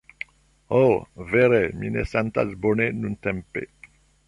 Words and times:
Oh... 0.77 1.03
vere 1.35 1.59
mi 1.83 1.93
ne 1.97 2.07
sentas 2.15 2.57
bone 2.65 2.91
nuntempe! 3.05 3.67